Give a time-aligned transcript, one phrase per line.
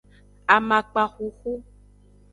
[0.55, 1.53] Amakpa xuxu.